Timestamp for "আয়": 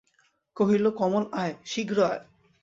1.33-1.53, 2.03-2.21